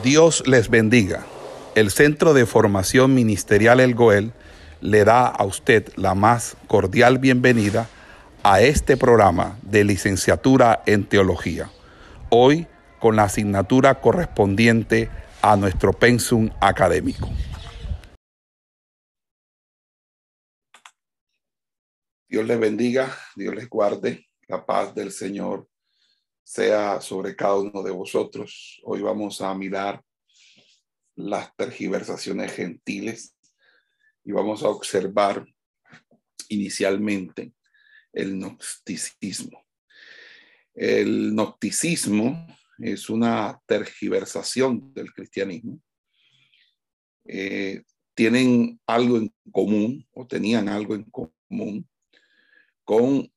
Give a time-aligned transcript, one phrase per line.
[0.00, 1.26] Dios les bendiga.
[1.74, 4.32] El Centro de Formación Ministerial El Goel
[4.80, 7.88] le da a usted la más cordial bienvenida
[8.42, 11.70] a este programa de licenciatura en teología.
[12.30, 12.66] Hoy
[13.00, 15.10] con la asignatura correspondiente
[15.42, 17.28] a nuestro pensum académico.
[22.28, 25.68] Dios les bendiga, Dios les guarde, la paz del Señor
[26.42, 28.80] sea sobre cada uno de vosotros.
[28.84, 30.02] Hoy vamos a mirar
[31.14, 33.36] las tergiversaciones gentiles
[34.24, 35.46] y vamos a observar
[36.48, 37.52] inicialmente
[38.12, 39.64] el gnosticismo.
[40.74, 42.46] El gnosticismo
[42.78, 45.80] es una tergiversación del cristianismo.
[47.24, 47.82] Eh,
[48.14, 51.88] tienen algo en común o tenían algo en común
[52.84, 53.32] con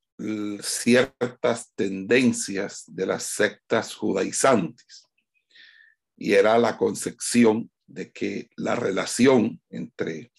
[0.62, 5.06] ciertas tendencias de las sectas judaizantes
[6.18, 10.32] y era la concepción de que la relación entre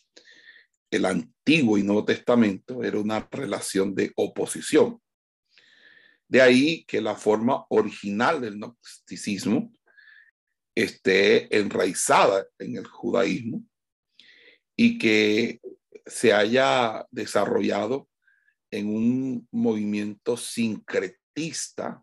[0.90, 5.00] el Antiguo y Nuevo Testamento era una relación de oposición.
[6.28, 9.72] De ahí que la forma original del gnosticismo
[10.74, 13.62] esté enraizada en el judaísmo
[14.76, 15.60] y que
[16.06, 18.08] se haya desarrollado
[18.70, 22.02] en un movimiento sincretista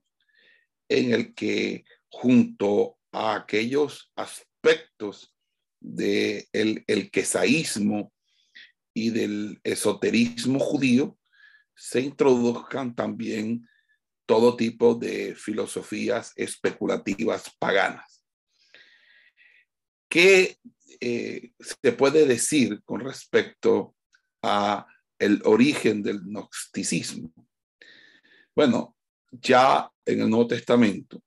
[0.90, 5.36] en el que junto a aquellos aspectos
[5.80, 8.14] del de el quesaísmo
[8.94, 11.18] y del esoterismo judío,
[11.76, 13.68] se introduzcan también
[14.26, 18.24] todo tipo de filosofías especulativas paganas.
[20.08, 20.58] ¿Qué
[21.02, 23.96] eh, se puede decir con respecto
[24.42, 24.86] a
[25.24, 27.32] el origen del gnosticismo.
[28.56, 28.96] Bueno,
[29.32, 31.22] ya en el Nuevo Testamento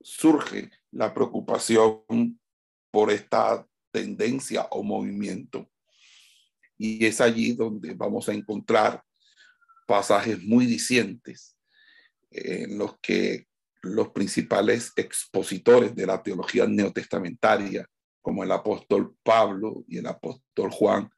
[0.00, 2.40] surge la preocupación
[2.90, 5.70] por esta tendencia o movimiento.
[6.78, 9.02] Y es allí donde vamos a encontrar
[9.86, 11.56] pasajes muy dicientes
[12.30, 13.46] en los que
[13.82, 17.86] los principales expositores de la teología neotestamentaria,
[18.22, 21.10] como el apóstol Pablo y el apóstol Juan,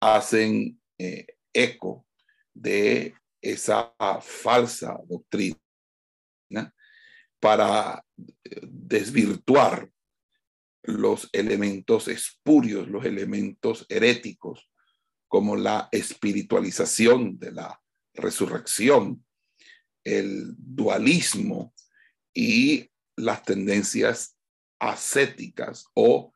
[0.00, 2.06] hacen eh, eco
[2.54, 5.58] de esa falsa doctrina
[7.38, 8.04] para
[8.44, 9.90] eh, desvirtuar
[10.82, 14.70] los elementos espurios, los elementos heréticos,
[15.28, 17.80] como la espiritualización de la
[18.14, 19.24] resurrección,
[20.02, 21.72] el dualismo
[22.34, 24.36] y las tendencias
[24.78, 26.32] ascéticas o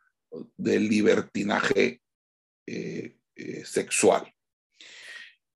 [0.57, 2.03] del libertinaje
[2.67, 4.33] eh, eh, sexual.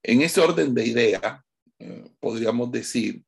[0.03, 1.45] En ese orden de idea,
[1.79, 3.25] eh, podríamos decir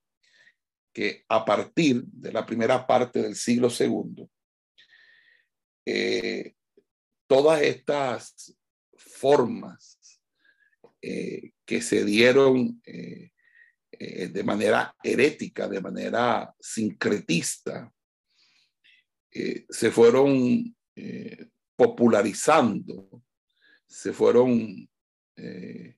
[0.92, 4.28] que a partir de la primera parte del siglo II,
[5.86, 6.54] eh,
[7.26, 8.56] todas estas
[8.96, 9.98] formas
[11.00, 17.92] eh, que se dieron de manera herética, de manera sincretista,
[19.30, 20.74] se fueron
[21.76, 23.22] popularizando,
[23.86, 24.88] se fueron
[25.36, 25.96] eh,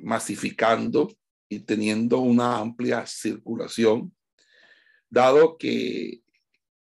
[0.00, 1.08] masificando
[1.48, 4.14] y teniendo una amplia circulación,
[5.08, 6.22] dado que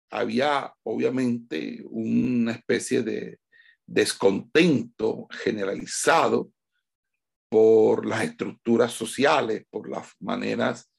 [0.10, 3.40] había obviamente una especie de
[3.86, 6.52] descontento generalizado
[7.50, 10.92] por las estructuras sociales, por las maneras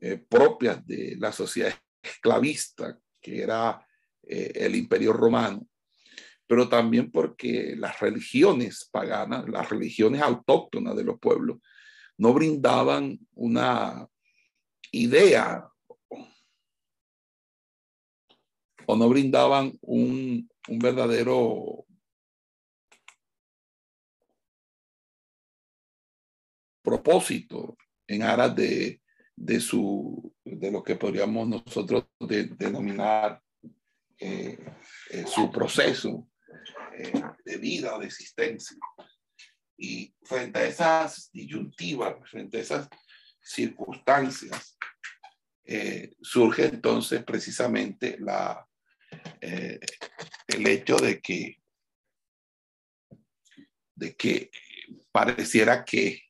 [0.00, 3.86] eh, propias de la sociedad esclavista, que era
[4.22, 5.66] eh, el imperio romano,
[6.50, 11.58] pero también porque las religiones paganas, las religiones autóctonas de los pueblos,
[12.18, 14.08] no brindaban una
[14.90, 15.70] idea
[18.84, 21.86] o no brindaban un, verdadero
[26.82, 27.78] propósito
[28.08, 29.00] en aras de,
[29.60, 33.40] su, de lo que podríamos nosotros denominar
[34.18, 34.58] eh,
[35.10, 36.26] eh, su proceso
[37.44, 38.76] de vida o de existencia.
[39.76, 42.88] Y frente a esas disyuntivas, frente a esas
[43.42, 44.76] circunstancias,
[45.64, 48.66] eh, surge entonces precisamente la,
[49.40, 49.78] eh,
[50.48, 51.62] el hecho de que,
[53.94, 54.50] de que
[55.12, 56.22] pareciera que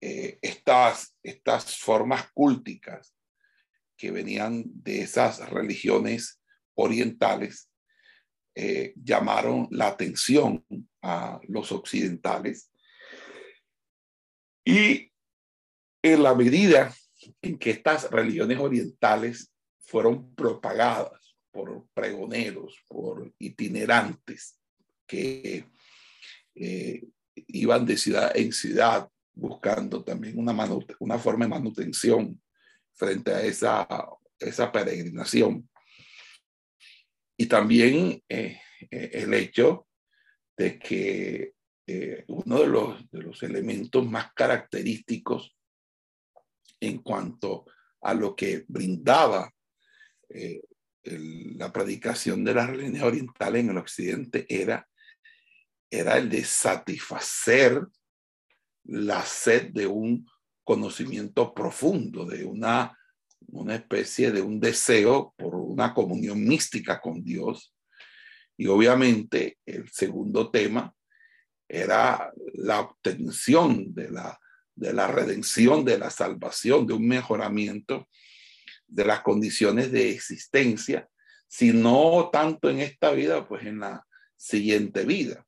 [0.00, 3.14] eh, estas, estas formas cúlticas
[3.96, 6.40] que venían de esas religiones
[6.74, 7.70] orientales
[8.58, 10.64] eh, llamaron la atención
[11.02, 12.70] a los occidentales.
[14.64, 15.12] Y
[16.02, 16.94] en la medida
[17.42, 24.58] en que estas religiones orientales fueron propagadas por pregoneros, por itinerantes
[25.06, 25.66] que
[26.54, 27.04] eh,
[27.34, 32.40] iban de ciudad en ciudad buscando también una, forma de manutención
[32.94, 35.68] frente a esa peregrinación.
[37.36, 38.60] Y también eh,
[38.90, 39.88] eh, el hecho
[40.56, 41.52] de que
[42.26, 45.56] uno de los, de los elementos más característicos
[46.80, 47.64] en cuanto
[48.00, 49.48] a lo que brindaba
[51.04, 54.88] la predicación de la religión oriental en el occidente era,
[55.88, 57.86] era el de satisfacer
[58.84, 60.26] la sed de un
[60.64, 62.98] conocimiento profundo, de una,
[63.48, 67.74] una especie de un deseo por una comunión mística con Dios.
[68.56, 70.94] Y obviamente el segundo tema
[71.68, 74.38] era la obtención de la,
[74.74, 78.08] de la redención, de la salvación, de un mejoramiento
[78.86, 81.08] de las condiciones de existencia,
[81.48, 84.06] si no tanto en esta vida, pues en la
[84.36, 85.44] siguiente vida.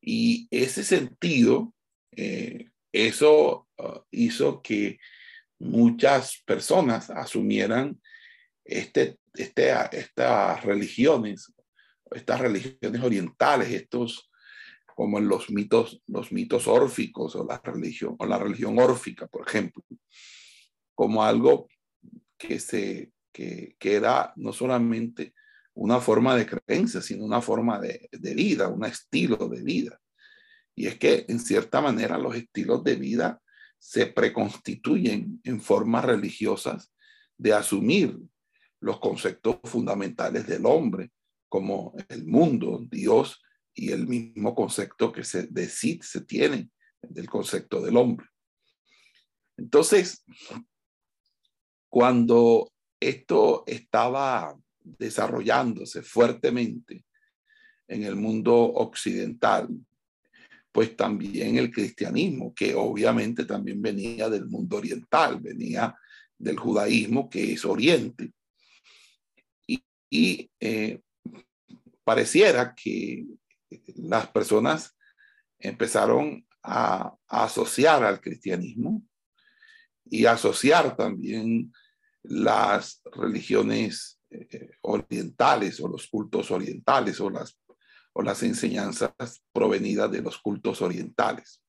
[0.00, 1.72] Y ese sentido,
[2.12, 4.98] eh, eso uh, hizo que
[5.64, 8.00] muchas personas asumieran
[8.64, 11.52] este, este, estas religiones,
[12.10, 14.30] estas religiones orientales, estos
[14.94, 19.48] como en los mitos, los mitos órficos o la religión, o la religión órfica, por
[19.48, 19.82] ejemplo,
[20.94, 21.68] como algo
[22.38, 25.34] que, se, que, era no solamente
[25.74, 30.00] una forma de creencia, sino una forma de, de vida, un estilo de vida.
[30.76, 33.40] Y es que en cierta manera los estilos de vida
[33.84, 36.90] se preconstituyen en formas religiosas
[37.36, 38.18] de asumir
[38.80, 41.12] los conceptos fundamentales del hombre,
[41.50, 43.42] como el mundo, Dios
[43.74, 46.70] y el mismo concepto que se, de se tiene
[47.02, 48.26] del concepto del hombre.
[49.58, 50.24] Entonces,
[51.90, 57.04] cuando esto estaba desarrollándose fuertemente
[57.86, 59.68] en el mundo occidental,
[60.74, 65.96] pues también el cristianismo, que obviamente también venía del mundo oriental, venía
[66.36, 68.32] del judaísmo, que es oriente.
[70.10, 71.00] Y, eh,
[72.02, 73.24] pareciera que
[73.94, 74.96] las personas
[75.60, 79.00] empezaron a asociar al cristianismo
[80.04, 81.72] y asociar también
[82.24, 87.56] las religiones eh, orientales o los cultos orientales o las,
[88.14, 89.12] o las enseñanzas
[89.52, 91.60] provenidas de los cultos orientales.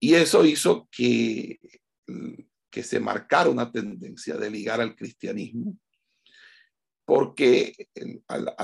[0.00, 1.58] Y eso hizo que,
[2.70, 5.76] que se marcara una tendencia de ligar al cristianismo,
[7.04, 7.88] porque
[8.28, 8.54] al,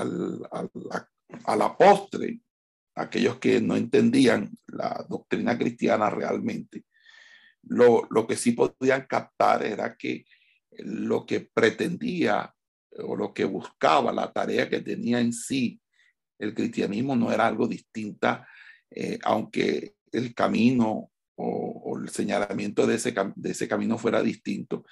[1.43, 2.39] a la postre,
[2.93, 6.85] aquellos que no entendían la doctrina cristiana realmente,
[7.63, 10.25] lo, lo que sí podían captar era que
[10.77, 12.53] lo que pretendía
[12.99, 15.81] o lo que buscaba, la tarea que tenía en sí
[16.39, 18.47] el cristianismo no era algo distinta,
[18.89, 24.85] eh, aunque el camino o, el señalamiento de ese, de ese camino fuera distinto,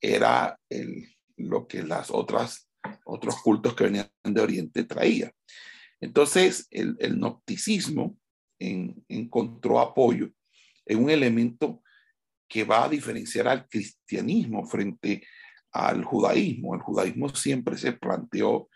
[0.00, 2.68] era el, lo que las otras,
[3.04, 5.32] otros cultos que venían de Oriente traían.
[6.00, 8.16] Entonces, el, el nocticismo
[8.58, 10.30] en, encontró apoyo
[10.86, 11.82] en un elemento
[12.48, 15.26] que va a diferenciar al cristianismo frente
[15.72, 16.74] al judaísmo.
[16.74, 18.68] El judaísmo siempre se planteó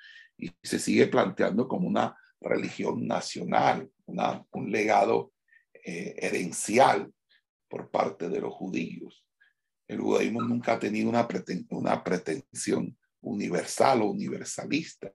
[0.42, 5.32] y se sigue planteando como una religión nacional, un legado
[5.72, 7.12] eh, herencial
[7.68, 9.24] por parte de los judíos.
[9.86, 11.28] El judaísmo nunca ha tenido una,
[11.70, 15.12] una pretensión universal o universalista.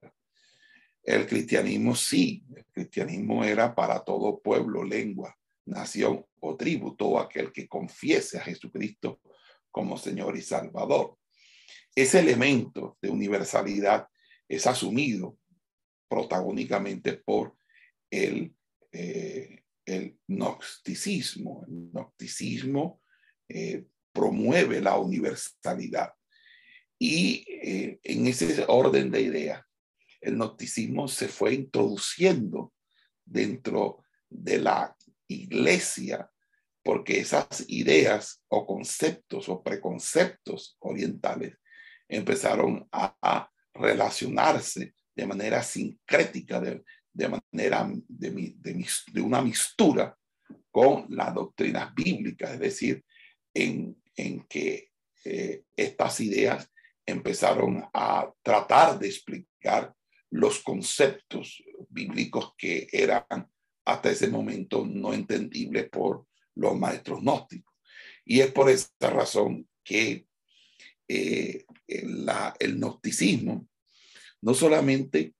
[1.03, 7.51] El cristianismo sí, el cristianismo era para todo pueblo, lengua, nación o tribu, todo aquel
[7.51, 9.19] que confiese a Jesucristo
[9.71, 11.17] como Señor y Salvador.
[11.93, 14.07] Ese elemento de universalidad
[14.47, 15.37] es asumido
[16.07, 17.55] protagónicamente por
[18.09, 18.55] el,
[18.91, 21.65] eh, el gnosticismo.
[21.67, 23.01] El gnosticismo
[23.49, 26.13] eh, promueve la universalidad.
[26.99, 29.63] Y eh, en ese orden de ideas,
[30.21, 32.73] el gnosticismo se fue introduciendo
[33.23, 34.95] dentro de la
[35.27, 36.29] iglesia,
[36.83, 41.57] porque esas ideas o conceptos o preconceptos orientales
[42.07, 46.83] empezaron a, relacionarse de manera sincrética, de,
[47.27, 50.15] manera de, de, una mistura
[50.69, 53.03] con las doctrinas bíblicas, es decir,
[53.53, 53.95] en,
[54.47, 54.91] que
[55.25, 56.69] eh, estas ideas
[57.05, 59.93] empezaron a tratar de explicar
[60.29, 63.25] los conceptos bíblicos que eran
[63.85, 67.73] hasta ese momento no entendible por los maestros gnósticos.
[68.25, 70.26] Y es por esa razón que
[71.07, 73.67] eh, el gnosticismo
[74.41, 75.33] no solamente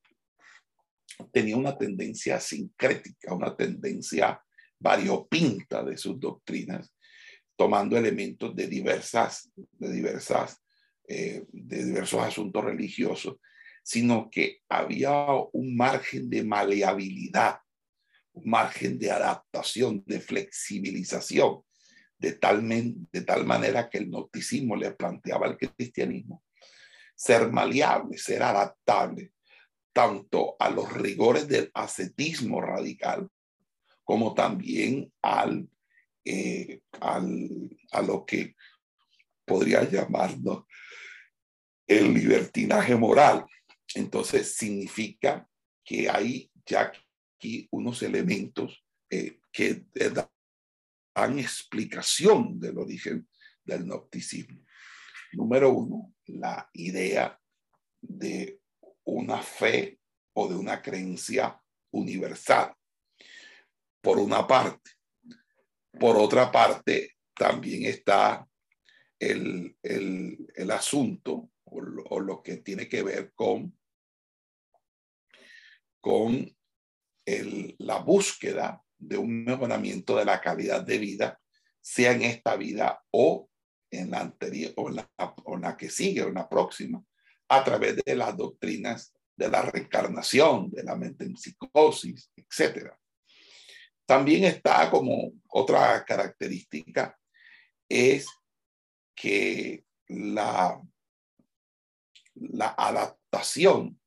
[1.31, 4.41] tenía una tendencia sincrética, una tendencia
[4.79, 6.93] variopinta de sus doctrinas,
[7.55, 10.62] tomando elementos de diversas, de diversas,
[11.07, 13.38] eh, de diversos asuntos religiosos,
[13.83, 17.59] sino que había un margen de maleabilidad,
[18.33, 21.63] un margen de adaptación, de flexibilización,
[22.17, 26.43] de tal, de tal manera que el gnosticismo le planteaba al cristianismo
[27.15, 29.33] ser maleable, ser adaptable,
[29.91, 33.27] tanto a los rigores del ascetismo radical,
[34.03, 35.67] como también al,
[36.24, 38.55] eh, al, a lo que
[39.43, 40.65] podría llamarnos
[41.88, 43.45] el libertinaje moral.
[43.95, 45.47] Entonces significa
[45.83, 46.91] que hay ya
[47.36, 49.86] aquí unos elementos eh, que
[51.17, 53.27] dan explicación del origen
[53.63, 54.63] del gnosticismo.
[55.33, 57.39] Número uno, la idea
[58.00, 58.62] de
[59.03, 60.00] una fe
[60.33, 61.59] o de una creencia
[61.91, 62.75] universal,
[64.00, 64.91] por una parte.
[66.00, 68.47] Por otra parte, también está
[69.17, 69.75] el,
[70.71, 73.75] asunto o lo, que tiene que ver con,
[76.00, 76.55] con
[77.25, 81.39] la búsqueda de un mejoramiento de la calidad de vida,
[81.82, 83.50] sea en esta vida o
[83.92, 87.04] en la anterior o en la, que sigue o en la próxima,
[87.50, 92.92] a través de las doctrinas de la reencarnación, de la mente en psicosis, etc.
[94.06, 97.18] También está como otra característica
[97.88, 98.27] es
[99.16, 100.82] que la,
[102.36, 104.00] la adaptación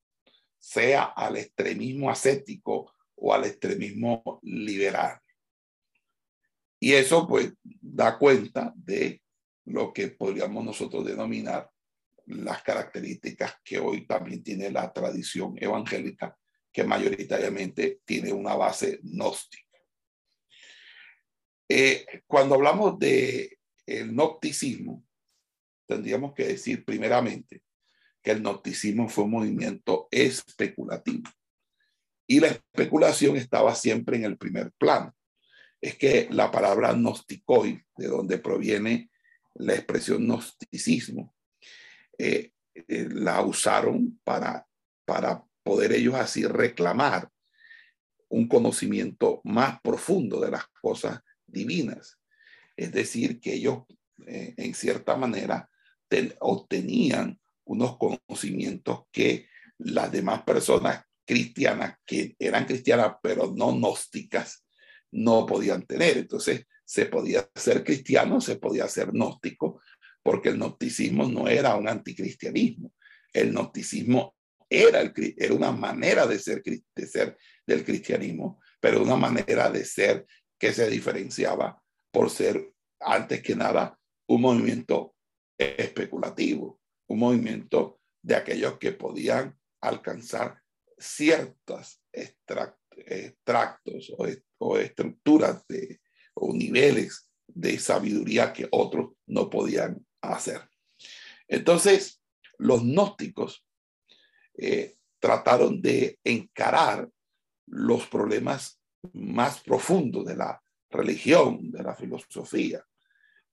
[0.59, 5.19] sea al extremismo ascético o al extremismo liberal.
[6.81, 9.23] Y eso pues da cuenta de
[9.67, 11.71] lo que podríamos nosotros denominar
[12.27, 16.37] las características que hoy también tiene la tradición evangélica,
[16.73, 19.79] que mayoritariamente tiene una base gnóstica.
[21.69, 25.05] Eh, cuando hablamos de el gnosticismo,
[25.87, 27.63] tendríamos que decir primeramente
[28.23, 31.29] que el gnosticismo fue un movimiento especulativo.
[32.31, 35.13] Y la especulación estaba siempre en el primer plano.
[35.81, 39.11] Es que la palabra gnosticoi, de donde proviene
[39.55, 41.35] la expresión gnosticismo,
[42.17, 44.65] eh, eh, la usaron para,
[45.05, 47.29] para poder ellos así reclamar
[48.29, 51.19] un conocimiento más profundo de las cosas
[51.49, 52.17] divinas.
[52.77, 53.83] Es decir, que ellos
[54.25, 55.69] eh, en cierta manera
[56.39, 64.67] obtenían unos conocimientos que las demás personas cristianas, que eran cristianas pero no gnósticas,
[65.13, 66.19] no podían tener.
[66.19, 69.81] Entonces, se podía ser cristiano, se podía ser gnóstico,
[70.25, 72.93] porque el gnosticismo no era un anticristianismo.
[73.33, 74.35] El gnosticismo
[74.69, 79.85] era, el, era una manera de ser, de ser del cristianismo, pero una manera de
[79.85, 80.27] ser
[80.59, 83.97] que se diferenciaba por ser, antes que nada,
[84.27, 85.15] un movimiento
[85.57, 90.60] especulativo, un movimiento de aquellos que podían alcanzar
[91.01, 94.13] ciertos extractos
[94.59, 96.01] o, estructuras de,
[96.35, 100.61] o niveles de sabiduría que otros no podían hacer.
[101.49, 102.23] Entonces,
[102.59, 103.65] los gnósticos
[104.57, 107.09] eh, trataron de encarar
[107.67, 108.81] los problemas
[109.13, 112.85] más profundos de la religión, de la filosofía.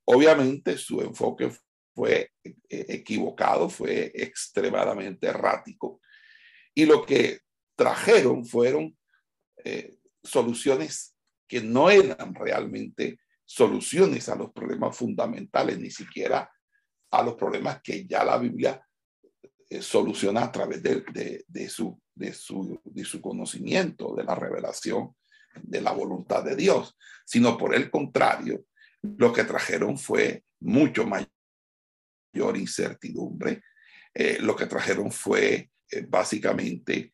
[0.05, 1.51] Obviamente su enfoque
[1.93, 6.01] fue eh, equivocado, fue extremadamente errático.
[6.77, 7.39] Y lo que
[7.75, 8.95] trajeron fueron
[9.63, 11.15] eh, soluciones
[11.47, 16.51] que no eran realmente soluciones a los problemas fundamentales, ni siquiera
[17.09, 18.79] a los problemas que ya la Biblia
[19.67, 25.15] eh, soluciona a través de, de, su, de, su, de su conocimiento, de la revelación
[25.63, 28.65] de la voluntad de Dios, sino por el contrario,
[29.01, 33.63] lo que trajeron fue mucho mayor incertidumbre,
[34.13, 35.71] eh, lo que trajeron fue
[36.07, 37.13] básicamente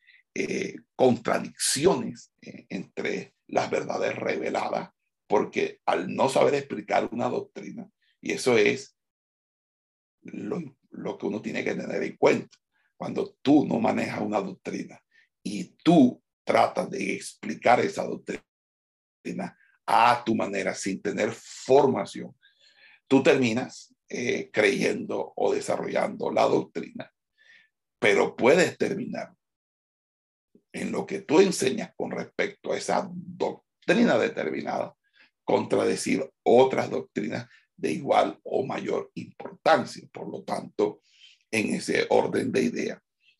[0.96, 4.90] contradicciones entre las verdades reveladas
[5.26, 7.90] porque al no saber explicar una doctrina,
[8.20, 8.96] y eso es
[10.22, 10.60] lo,
[11.18, 12.56] que uno tiene que tener en cuenta,
[12.96, 15.02] cuando tú no manejas una doctrina
[15.42, 22.34] y tú tratas de explicar esa doctrina a tu manera sin tener formación,
[23.06, 27.12] tú terminas eh, creyendo o desarrollando la doctrina,
[28.04, 29.34] pero puedes terminar
[30.74, 34.94] en lo que tú enseñas con respecto a esa doctrina determinada
[35.42, 40.06] contradecir otras doctrinas de igual o mayor importancia.
[40.12, 41.00] Por lo tanto,
[41.50, 42.98] en ese orden de ideas,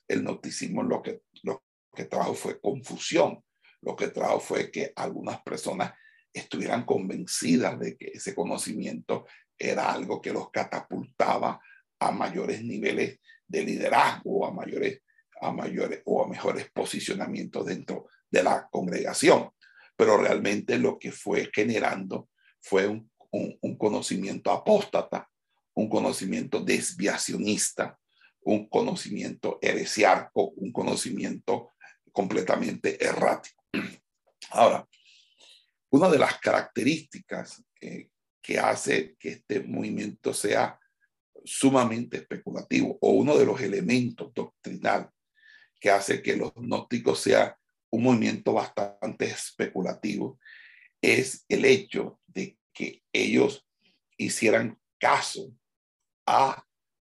[0.09, 1.63] el gnosticismo lo que, lo
[1.95, 3.45] que trajo fue confusión,
[3.83, 5.93] lo que trajo fue que algunas personas
[6.33, 9.27] estuvieran convencidas de que ese conocimiento
[9.59, 11.61] era algo que los catapultaba
[11.99, 15.01] a mayores niveles de liderazgo, a mayores,
[15.41, 19.51] a mayores o a mejores posicionamientos dentro de la congregación.
[19.97, 22.29] Pero realmente lo que fue generando
[22.61, 25.29] fue un, un conocimiento apóstata,
[25.75, 27.99] un conocimiento desviacionista,
[28.43, 31.73] un conocimiento heresiarco, un conocimiento
[32.13, 33.65] completamente errático.
[34.51, 34.87] Ahora,
[35.91, 38.09] una de las características eh,
[38.41, 40.79] que hace que este movimiento sea
[41.45, 45.11] sumamente especulativo o uno de los elementos doctrinal
[45.79, 47.59] que hace que los gnósticos sea
[47.91, 50.39] un movimiento bastante especulativo
[51.01, 53.67] es el hecho de que ellos
[54.17, 55.53] hicieran caso
[56.27, 56.65] a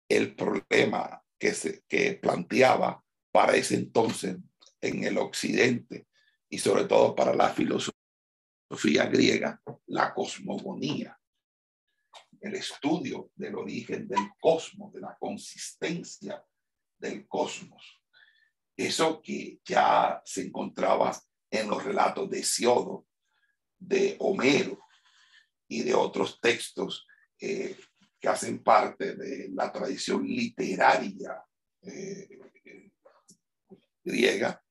[0.09, 4.37] el problema que se que planteaba para ese entonces
[4.81, 6.07] en el occidente
[6.49, 11.19] y sobre todo para la filosofía griega, la cosmogonía,
[12.43, 16.43] el estudio del origen del cosmos, de la consistencia
[16.97, 18.01] del cosmos.
[18.75, 21.17] Eso que ya se encontraba
[21.49, 23.05] en los relatos de Siodo,
[23.79, 24.77] de Homero
[25.69, 27.07] y de otros textos
[27.39, 27.77] eh,
[28.19, 31.41] que hacen parte de la tradición literaria
[31.81, 32.27] eh,
[34.03, 34.61] griega,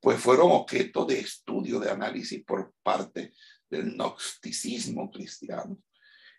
[0.00, 3.34] pues fueron objeto de estudio, de análisis por parte
[3.68, 5.78] del gnosticismo cristiano.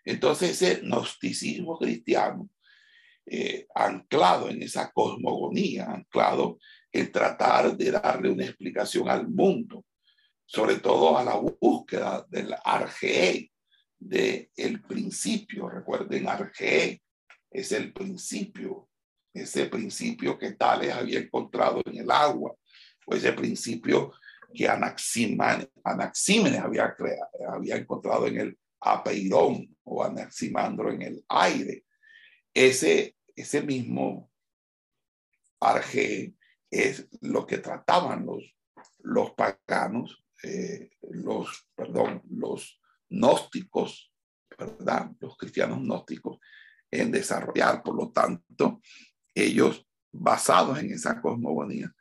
[0.04, 2.48] Entonces, ese gnosticismo cristiano,
[3.26, 6.58] eh, anclado en esa cosmogonía, anclado
[6.90, 9.84] en tratar de darle una explicación al mundo,
[10.44, 13.52] sobre todo a la búsqueda del arge,
[13.98, 15.68] del el principio.
[15.68, 17.02] Recuerden, arge
[17.50, 18.88] es el principio,
[19.32, 22.54] ese principio que Tales había encontrado en el agua,
[23.06, 24.12] ese principio
[24.52, 25.68] que Anaxímenes,
[26.60, 26.96] había,
[27.48, 31.84] había encontrado en el apeirón o Anaximandro en el aire.
[32.52, 34.30] Ese, ese mismo
[35.60, 36.34] arge
[36.70, 38.56] es lo que trataban los,
[38.98, 44.12] los paganos, eh, los, perdón, los gnósticos.
[45.20, 46.38] Los cristianos gnósticos
[46.90, 47.82] en desarrollar.
[47.82, 48.80] Por lo tanto,
[49.34, 51.94] ellos, basados en esa cosmogonía,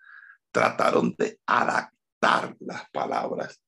[0.51, 3.61] trataron de adaptar las palabras,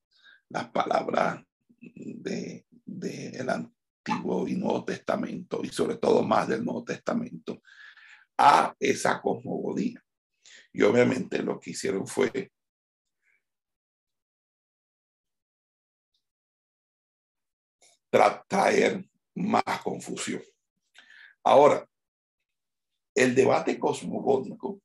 [0.49, 1.41] las palabras
[2.99, 7.61] del de, Antiguo y Nuevo Testamento, y sobre todo más del Nuevo Testamento,
[8.37, 10.03] a esa cosmogonía.
[10.73, 12.51] Y obviamente lo que hicieron fue
[18.47, 20.41] traer más confusión.
[21.43, 21.87] Ahora,
[23.15, 24.81] el debate cosmogónico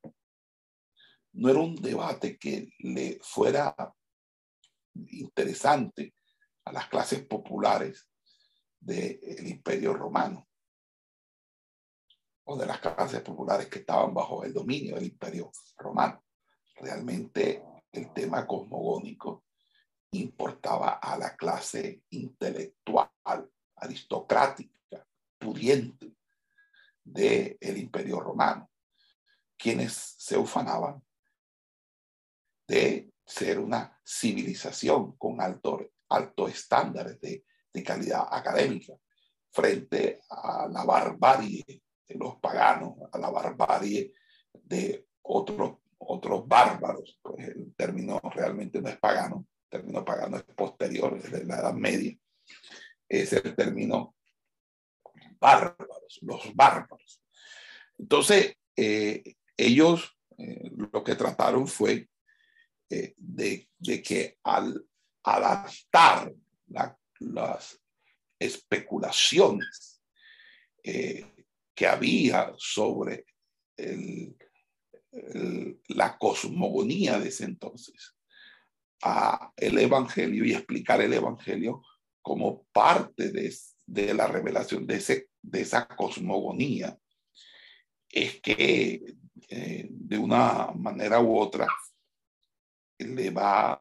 [1.33, 3.75] no era un debate que le fuera
[4.95, 6.15] interesante
[6.67, 8.09] a las clases populares
[8.79, 10.49] del imperio romano
[12.45, 16.25] o de las clases populares que estaban bajo el dominio del imperio romano.
[16.77, 19.45] Realmente el tema cosmogónico
[20.13, 23.11] importaba a la clase intelectual,
[23.77, 25.07] aristocrática,
[25.39, 26.15] pudiente
[27.03, 28.71] del imperio romano,
[29.57, 31.03] quienes se ufanaban
[32.67, 35.41] de ser una civilización con
[36.09, 38.95] altos alto estándares de, de calidad académica
[39.51, 41.65] frente a la barbarie
[42.07, 44.13] de los paganos, a la barbarie
[44.53, 47.19] de otros, otros bárbaros.
[47.23, 51.75] Pues el término realmente no es pagano, el término pagano es posterior, desde la Edad
[51.75, 52.17] Media.
[53.09, 54.15] Es el término
[55.41, 57.23] bárbaros, los bárbaros.
[57.99, 62.09] Entonces, eh, ellos eh, lo que trataron fue
[62.91, 63.69] eh, de,
[64.03, 64.85] que al
[65.27, 66.33] adaptar
[67.19, 67.81] las
[68.39, 70.01] especulaciones
[70.83, 71.27] eh,
[71.75, 73.25] que había sobre
[75.89, 78.15] la cosmogonía de ese entonces
[79.03, 81.83] a el Evangelio y explicar el Evangelio
[82.23, 86.99] como parte de, la revelación de, ese, esa cosmogonía,
[88.11, 89.15] es que
[89.49, 91.69] eh, de una manera u otra
[92.99, 93.81] le va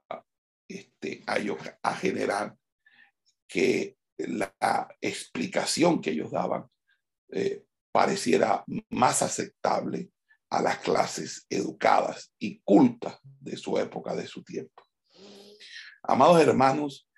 [0.68, 2.56] este, a, generar
[3.48, 6.66] que la explicación que ellos daban
[7.32, 10.10] eh, pareciera más aceptable
[10.50, 14.84] a las clases educadas y cultas de su época, de su tiempo.
[16.04, 17.10] Amados hermanos,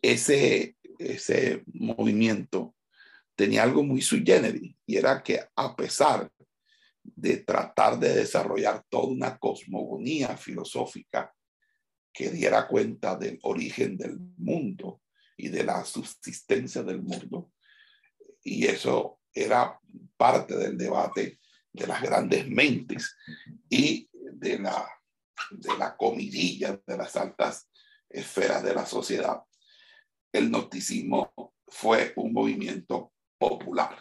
[0.00, 2.74] ese, ese movimiento
[3.34, 6.30] tenía algo muy sui generis y era que a pesar
[7.02, 11.32] de tratar de desarrollar toda una cosmogonía filosófica
[12.12, 15.02] que diera cuenta del origen del mundo
[15.36, 17.52] y de la subsistencia del mundo.
[18.42, 19.78] Y eso era
[20.16, 21.38] parte del debate
[21.72, 23.16] de las grandes mentes
[23.68, 24.88] y de la,
[25.50, 27.70] de la comidilla de las altas
[28.08, 29.42] esferas de la sociedad.
[30.32, 33.96] El noticismo fue un movimiento popular,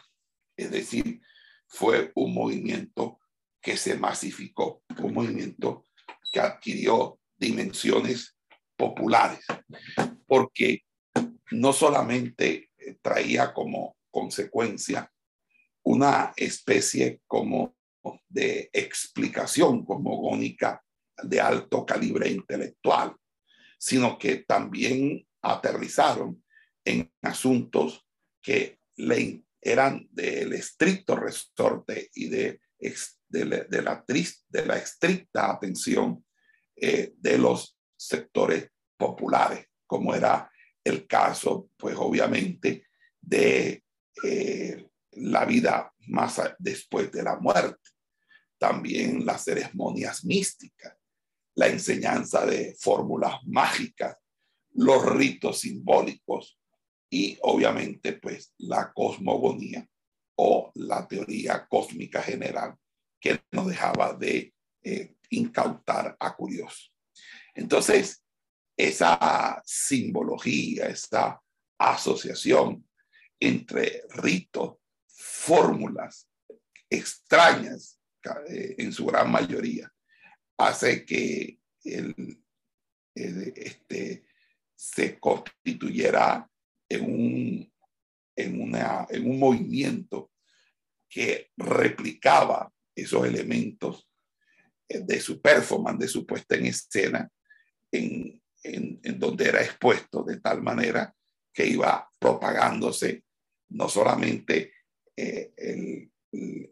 [0.56, 1.22] es decir,
[1.68, 3.20] fue un movimiento
[3.62, 5.86] que se masificó, un movimiento
[6.32, 8.36] que adquirió dimensiones
[8.76, 9.46] populares,
[10.26, 10.84] porque
[11.52, 12.72] no solamente
[13.02, 15.12] traía como consecuencia
[15.84, 17.76] una especie como
[18.28, 20.84] de explicación cosmogónica
[21.24, 23.16] de alto calibre intelectual,
[23.78, 26.44] sino que también aterrizaron
[26.84, 28.06] en asuntos
[28.42, 32.96] que le eran del estricto resorte y de, de,
[33.30, 36.24] de, la, de la estricta atención
[36.80, 40.52] eh, de los sectores populares, como era
[40.84, 42.86] el caso, pues obviamente,
[43.20, 43.84] de
[44.24, 47.90] eh, la vida más después de la muerte,
[48.58, 50.96] también las ceremonias místicas,
[51.56, 54.18] la enseñanza de fórmulas mágicas,
[54.74, 56.60] los ritos simbólicos
[57.10, 59.88] y obviamente pues la cosmogonía
[60.36, 62.76] o la teoría cósmica general
[63.20, 64.54] que no dejaba de
[64.90, 66.94] eh, incautar a curiosos.
[67.54, 68.24] Entonces,
[68.78, 71.42] esa simbología, esa
[71.78, 72.88] asociación
[73.38, 76.30] entre ritos, fórmulas
[76.90, 78.00] extrañas,
[78.50, 79.94] eh, en su gran mayoría,
[80.58, 81.60] hace que
[83.14, 84.24] este,
[84.74, 86.50] se constituyera
[86.88, 87.74] en un
[89.38, 90.32] movimiento
[91.10, 94.07] que replicaba esos elementos
[94.88, 97.30] de su performance, de su puesta en escena,
[97.92, 101.14] en, en, donde era expuesto de tal manera
[101.54, 103.24] que iba propagándose
[103.70, 104.74] no solamente
[105.16, 106.12] eh, el,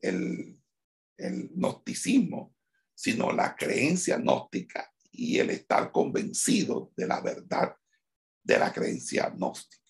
[0.02, 0.62] el,
[1.18, 2.56] el gnosticismo,
[2.94, 7.76] sino la creencia gnóstica y el estar convencido de la verdad
[8.44, 9.84] de la creencia gnóstica.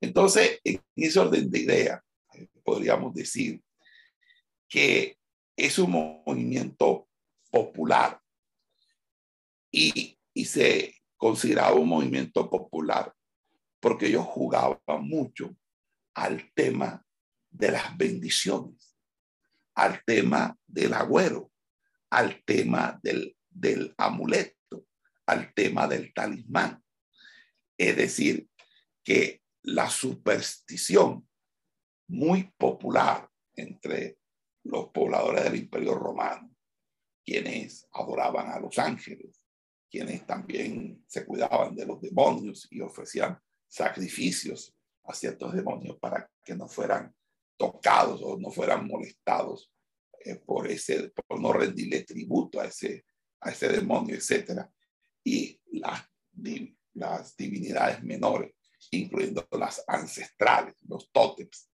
[0.00, 3.62] Entonces, en ese orden de idea, eh, podríamos decir
[4.68, 5.19] que
[5.66, 7.08] es un movimiento
[7.50, 8.20] popular
[9.70, 13.14] y, se consideraba un movimiento popular
[13.78, 15.54] porque ellos jugaban mucho
[16.14, 17.04] al tema
[17.50, 18.96] de las bendiciones,
[19.74, 21.52] al tema del agüero,
[22.08, 24.86] al tema del, del amuleto,
[25.26, 26.82] al tema del talismán.
[27.76, 28.48] Es decir,
[29.04, 31.28] que la superstición
[32.08, 34.19] muy popular entre
[34.64, 36.50] los pobladores del Imperio Romano,
[37.24, 39.40] quienes adoraban a los ángeles,
[39.90, 46.54] quienes también se cuidaban de los demonios y ofrecían sacrificios a ciertos demonios para que
[46.54, 47.14] no fueran
[47.56, 49.72] tocados o no fueran molestados
[50.24, 53.04] eh, por ese, por no rendirle tributo a ese,
[53.40, 54.70] a ese demonio, etcétera.
[55.24, 56.02] Y las,
[56.94, 58.54] las divinidades menores,
[58.90, 61.70] incluyendo las ancestrales, los tótems.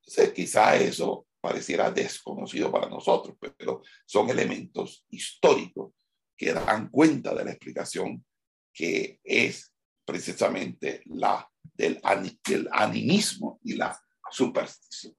[0.00, 5.92] Entonces, quizá eso pareciera desconocido para nosotros, pero son elementos históricos
[6.34, 8.24] que dan cuenta de la explicación
[8.72, 9.70] que es
[10.06, 12.00] precisamente la del,
[12.48, 13.94] del animismo y la
[14.30, 15.14] superstición.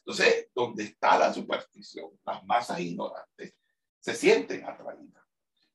[0.00, 3.54] Entonces, donde está la superstición, las masas ignorantes
[4.00, 5.24] se sienten atraídas,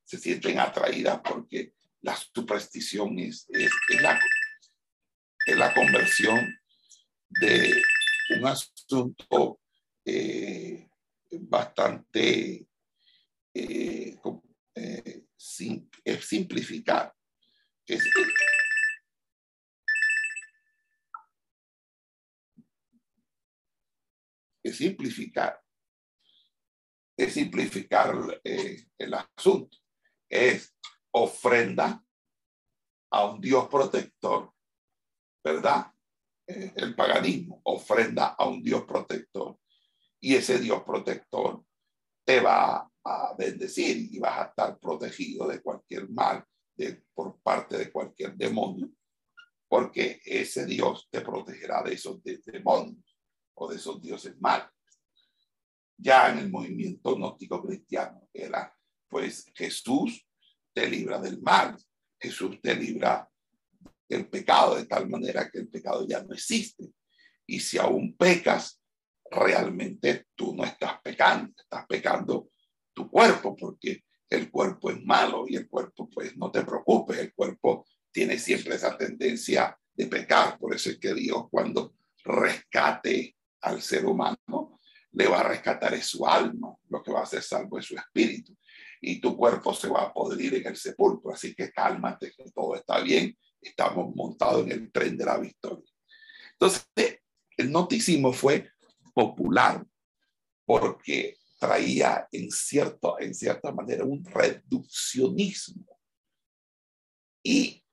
[0.04, 3.71] se sienten atraídas porque la superstición es, es,
[4.04, 4.19] la,
[5.47, 6.60] es la conversión
[7.41, 7.73] de
[8.38, 9.60] un asunto
[10.05, 10.89] eh,
[11.31, 12.67] bastante
[13.53, 14.19] eh,
[14.75, 17.13] eh, simplificar.
[17.85, 18.03] Es,
[24.63, 25.62] es simplificar.
[27.17, 29.77] Es simplificar el asunto.
[30.29, 30.75] Es
[31.12, 32.03] ofrenda
[33.12, 34.53] a un Dios protector,
[35.43, 35.91] ¿verdad?
[36.47, 39.59] el paganismo, ofrenda a un Dios protector
[40.19, 41.63] y ese Dios protector
[42.25, 46.43] te va a bendecir y vas a estar protegido de cualquier mal
[46.75, 48.89] de, por parte de cualquier demonio,
[49.67, 53.17] porque ese Dios te protegerá de esos demonios
[53.55, 54.71] o de esos dioses malos.
[55.97, 58.73] Ya en el movimiento gnóstico cristiano era,
[59.08, 60.25] pues Jesús
[60.73, 61.77] te libra del mal,
[62.19, 63.29] Jesús te libra
[64.08, 66.91] del pecado de tal manera que el pecado ya no existe
[67.45, 68.79] Y si aún pecas,
[69.30, 72.50] realmente tú no estás pecando, estás pecando
[72.94, 77.34] tu cuerpo, porque el cuerpo es malo y el cuerpo, pues no te preocupes, el
[77.34, 80.58] cuerpo tiene siempre esa tendencia de pecar.
[80.58, 84.80] Por eso es que Dios cuando rescate al ser humano,
[85.12, 87.96] le va a rescatar es su alma, lo que va a hacer salvo es su
[87.96, 88.56] espíritu.
[89.02, 91.34] Y tu cuerpo se va a podrir en el sepulcro.
[91.34, 93.36] Así que cálmate, que todo está bien.
[93.62, 95.89] Estamos montados en el tren de la victoria.
[96.52, 96.86] Entonces,
[97.58, 98.70] el noticismo fue
[99.19, 99.86] popular
[100.65, 102.47] porque traía en,
[103.19, 105.99] en cierta manera un reduccionismo.
[107.43, 107.84] Y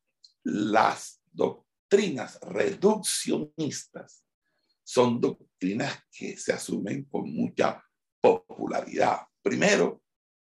[0.44, 4.24] las doctrinas reduccionistas
[4.84, 7.82] son doctrinas que se asumen con mucha
[8.20, 9.22] popularidad.
[9.42, 10.00] Primero,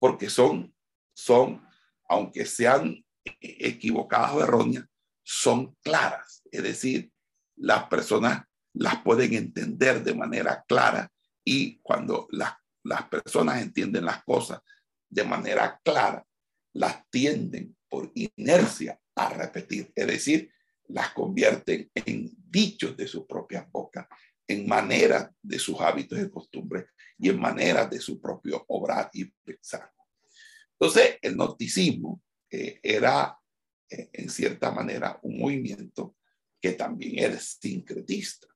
[0.00, 0.74] porque son,
[1.14, 1.64] son
[2.09, 3.05] aunque sean
[3.40, 4.85] equivocadas o erróneas,
[5.22, 6.42] son claras.
[6.50, 7.12] Es decir,
[7.55, 8.46] las personas
[8.77, 11.11] las pueden entender de manera clara
[11.45, 14.61] y cuando las, las personas entienden las cosas
[15.09, 16.27] de manera clara,
[16.73, 20.53] las tienden por inercia a repetir, es decir,
[20.89, 24.09] las convierten en dichos de su propia boca,
[24.47, 26.87] en maneras de sus hábitos y costumbres
[27.19, 29.91] y en maneras de su propio obrar y pensar.
[30.79, 33.39] Entonces, el noticismo eh, era,
[33.89, 36.17] en cierta manera, un movimiento
[36.61, 38.47] que también era sincretista.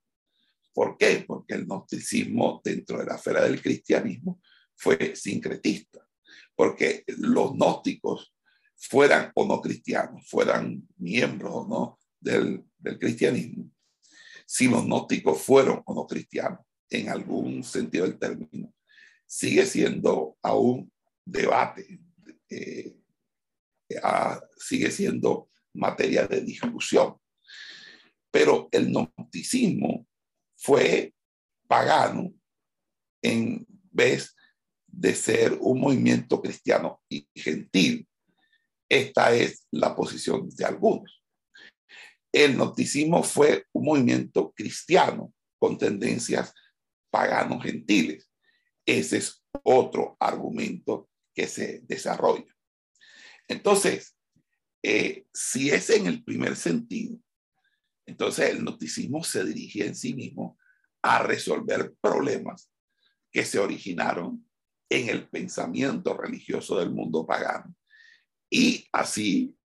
[0.81, 1.25] ¿Por qué?
[1.27, 4.41] Porque el gnosticismo dentro de la esfera del cristianismo
[4.75, 6.09] fue sincretista,
[6.57, 8.35] porque los gnósticos
[8.77, 12.65] fueran o no cristianos, fueran miembros o no del,
[12.99, 13.71] cristianismo,
[14.47, 18.73] si los gnósticos fueron o no cristianos, en algún sentido del término,
[19.27, 20.91] sigue siendo aún
[21.27, 22.01] debate,
[22.49, 22.97] eh,
[24.57, 27.17] sigue siendo materia de discusión.
[28.31, 30.07] Pero el gnosticismo
[30.61, 31.15] fue
[31.67, 32.33] pagano
[33.23, 34.37] en vez
[34.87, 38.07] de ser un movimiento cristiano y gentil.
[38.89, 41.23] Esta es la posición de algunos.
[42.33, 46.53] El gnosticismo fue un movimiento cristiano con tendencias
[47.11, 48.31] paganos gentiles.
[48.85, 52.55] Ese es otro argumento que se desarrolla.
[53.49, 54.17] Entonces,
[54.83, 57.19] eh, si es en el primer sentido,
[58.11, 60.59] entonces el noticismo se dirigía en sí mismo
[61.01, 62.69] a resolver problemas
[63.31, 64.45] que se originaron
[64.89, 67.73] en el pensamiento religioso del mundo pagano.
[68.51, 69.57] Y así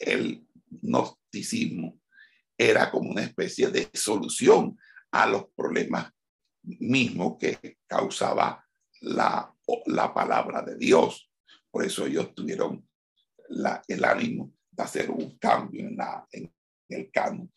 [0.00, 2.00] el gnosticismo
[2.58, 4.76] era como una especie de solución
[5.12, 6.10] a los problemas
[6.64, 8.66] mismos que causaba
[9.00, 9.54] la,
[9.86, 11.30] la palabra de Dios.
[11.70, 12.84] Por eso ellos tuvieron
[13.86, 15.96] el ánimo de hacer un cambio en,
[16.32, 16.52] en
[16.88, 17.52] el canon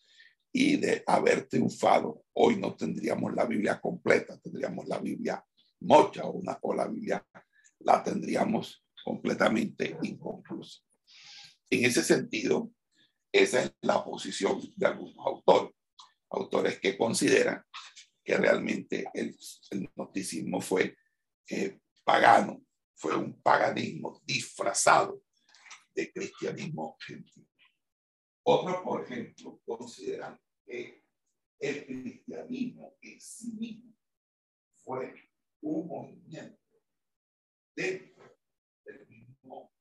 [0.57, 5.45] y de haber triunfado, hoy no tendríamos la Biblia completa, tendríamos la Biblia
[5.81, 7.27] mocha o, una, o la Biblia
[7.79, 10.79] la tendríamos completamente inconclusa.
[11.69, 12.71] En ese sentido,
[13.33, 15.75] esa es la posición de algunos autores,
[16.29, 17.61] autores que consideran
[18.23, 19.37] que realmente el,
[19.71, 20.95] el noticismo fue
[21.49, 22.63] eh, pagano,
[22.95, 25.21] fue un paganismo disfrazado
[25.93, 27.45] de cristianismo gentil.
[28.43, 33.93] Otros, por ejemplo, consideran el cristianismo en sí mismo
[34.83, 35.13] fue
[35.61, 36.59] un movimiento
[37.75, 38.37] dentro
[38.83, 39.71] del mismo.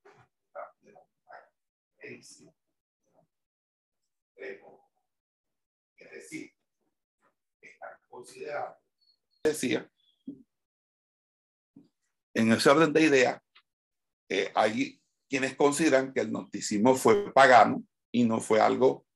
[5.96, 6.52] Es decir,
[7.60, 8.76] están considerados,
[9.42, 9.90] decía,
[12.34, 13.42] en ese orden de ideas,
[14.28, 19.06] eh, hay quienes consideran que el gnosticismo fue pagano y no fue algo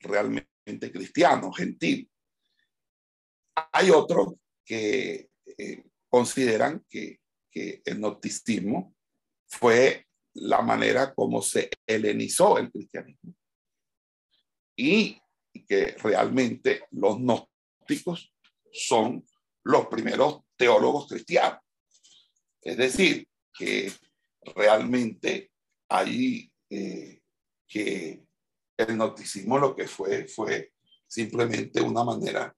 [0.00, 2.08] realmente cristiano, gentil.
[3.72, 7.20] Hay otros que eh, consideran que,
[7.50, 8.94] que el gnosticismo
[9.46, 13.34] fue la manera como se helenizó el cristianismo
[14.76, 15.20] y
[15.68, 18.32] que realmente los gnósticos
[18.72, 19.24] son
[19.64, 21.60] los primeros teólogos cristianos.
[22.62, 23.92] Es decir, que
[24.54, 25.50] realmente
[25.88, 27.20] hay eh,
[27.68, 28.24] que
[28.76, 30.72] el gnosticismo lo que fue fue
[31.06, 32.54] simplemente una manera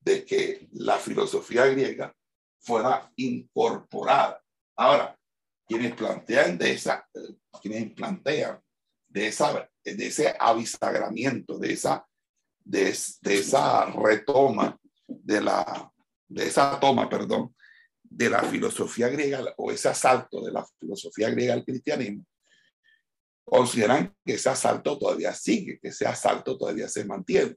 [0.00, 2.14] de que la filosofía griega
[2.60, 4.42] fuera incorporada.
[4.76, 5.18] Ahora,
[5.66, 7.08] quienes plantean de esa,
[7.62, 8.60] quienes plantean
[9.08, 12.06] de esa, de ese avisagramiento, de esa,
[12.62, 15.92] de, esa retoma, de la,
[16.28, 17.54] de esa toma, perdón,
[18.02, 22.24] de la filosofía griega o ese asalto de la filosofía griega al cristianismo,
[23.44, 27.56] consideran que ese asalto todavía sigue, que ese asalto todavía se mantiene.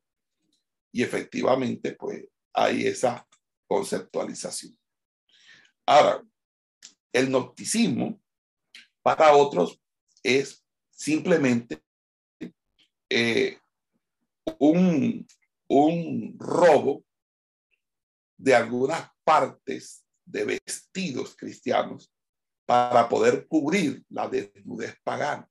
[0.92, 3.28] Y efectivamente, pues hay esa
[3.68, 4.78] conceptualización.
[5.86, 6.24] Ahora,
[7.14, 8.20] el gnosticismo
[9.02, 9.80] para otros
[10.24, 11.82] es simplemente
[13.10, 13.58] eh,
[14.60, 15.26] un,
[15.70, 17.06] un robo
[18.38, 22.12] de algunas partes de vestidos cristianos
[22.66, 25.50] para poder cubrir la desnudez pagana.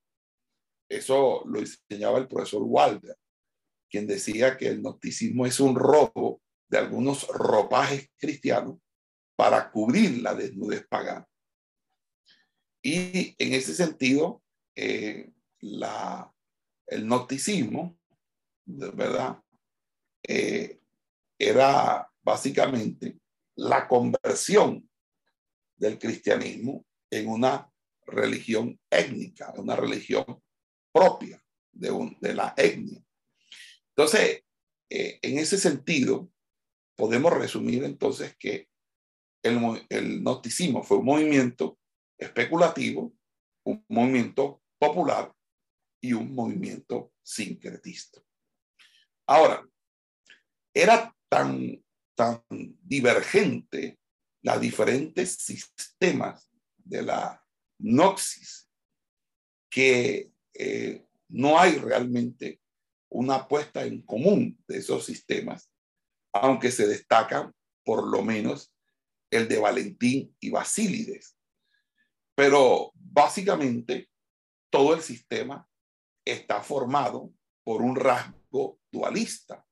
[0.89, 3.17] Eso lo enseñaba el profesor Walder,
[3.89, 8.79] quien decía que el gnosticismo es un robo de algunos ropajes cristianos
[9.37, 11.29] para cubrir la desnudez pagana.
[12.83, 14.43] Y en ese sentido,
[14.75, 16.33] eh, la,
[16.87, 17.99] el gnosticismo,
[18.65, 19.43] ¿verdad?
[20.23, 20.81] Eh,
[21.39, 23.19] era básicamente
[23.57, 24.89] la conversión
[25.77, 27.71] del cristianismo en una
[28.07, 30.43] religión étnica, una religión
[30.97, 31.39] propia
[31.73, 33.05] de, un, de la etnia.
[33.95, 34.45] Entonces,
[34.89, 36.31] eh, en ese sentido,
[36.97, 38.71] podemos resumir entonces que
[39.43, 41.79] el, el gnosticismo fue un movimiento
[42.19, 43.15] especulativo,
[43.67, 45.35] un movimiento popular
[46.01, 48.23] y un movimiento sincretista.
[49.27, 49.69] Ahora,
[50.73, 53.99] era tan, tan divergente
[54.43, 57.45] las diferentes sistemas de la
[57.79, 58.71] noxis
[59.69, 62.61] que eh, no hay realmente
[63.09, 65.71] una puesta en común de esos sistemas,
[66.33, 68.73] aunque se destacan por lo menos
[69.31, 71.37] el de Valentín y Basílides.
[72.35, 74.11] Pero básicamente
[74.71, 75.69] todo el sistema
[76.25, 77.33] está formado
[77.65, 79.65] por un rasgo dualista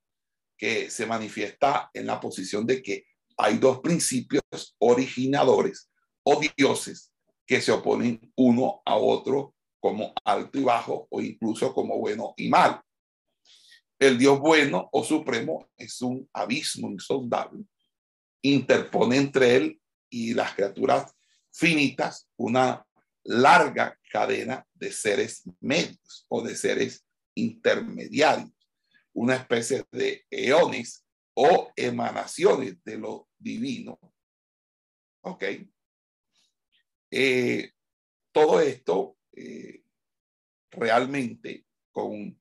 [0.56, 5.90] que se manifiesta en la posición de que hay dos principios originadores
[6.22, 7.12] o dioses
[7.46, 9.53] que se oponen uno a otro
[9.84, 12.80] como alto y bajo o incluso como bueno y mal.
[13.98, 17.66] El Dios bueno o supremo es un abismo insondable.
[18.40, 21.14] Interpone entre él y las criaturas
[21.52, 22.82] finitas una
[23.24, 28.52] larga cadena de seres medios o de seres intermediarios,
[29.12, 33.98] una especie de eones o emanaciones de lo divino.
[35.20, 35.44] ¿Ok?
[37.10, 37.70] Eh,
[38.32, 39.82] todo esto eh,
[40.70, 42.38] realmente con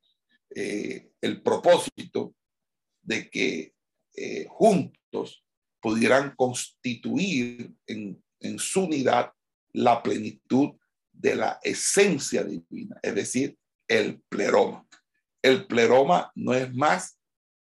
[0.49, 2.35] eh, el propósito
[3.01, 3.73] de que
[4.47, 5.43] juntos
[5.81, 9.33] pudieran constituir en, en su unidad
[9.73, 10.75] la plenitud
[11.11, 14.87] de la esencia divina, es decir, el pleroma.
[15.41, 17.19] El pleroma no es más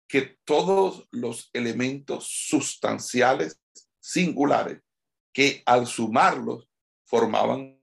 [0.07, 3.59] que todos los elementos sustanciales
[3.99, 4.81] singulares
[5.33, 6.67] que al sumarlos
[7.05, 7.76] formaban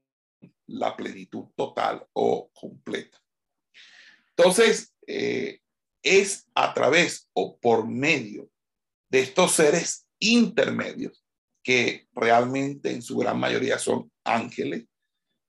[0.66, 3.18] la plenitud total o completa.
[4.36, 5.60] Entonces, eh,
[6.02, 8.50] es a través o por medio
[9.08, 11.24] de estos seres intermedios
[11.62, 14.86] que realmente en su gran mayoría son ángeles,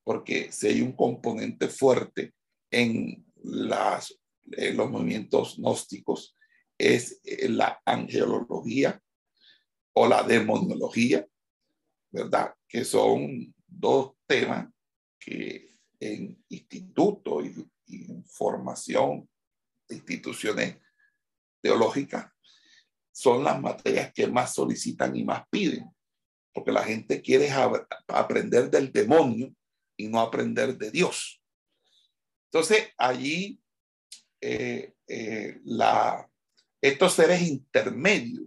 [0.03, 2.33] porque si hay un componente fuerte
[2.71, 4.17] en, las,
[4.51, 6.37] en los movimientos gnósticos,
[6.77, 9.01] es eh, la angelología
[9.93, 11.25] o la demonología,
[12.11, 12.53] ¿verdad?
[12.67, 14.69] Que son dos temas
[15.25, 19.27] que en institutos y, y en formación
[19.87, 20.77] de instituciones
[21.61, 22.31] teológicas
[23.11, 25.89] son las materias que más solicitan y más piden,
[26.53, 27.49] porque la gente quiere
[28.07, 29.55] aprender del demonio
[29.97, 31.41] y no aprender de Dios.
[32.51, 33.59] Entonces, allí
[34.41, 36.29] eh, eh, la,
[36.81, 38.45] estos seres intermedios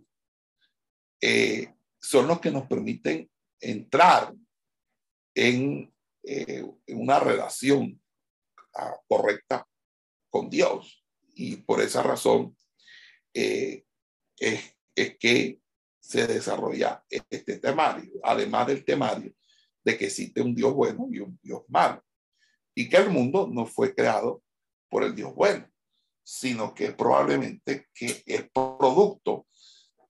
[1.21, 3.29] eh, son los que nos permiten
[3.61, 4.35] entrar
[5.35, 5.93] en,
[6.89, 8.01] una relación
[8.75, 9.67] ah, correcta
[10.31, 11.05] con Dios.
[11.35, 12.57] Y por esa razón
[13.33, 13.85] es,
[14.39, 15.61] es que
[16.01, 19.33] se desarrolla este temario, además del temario
[19.85, 22.03] de que existe un Dios bueno y un Dios malo,
[22.75, 24.43] y que el mundo no fue creado
[24.89, 25.69] por el Dios bueno,
[26.23, 29.47] sino que probablemente que es producto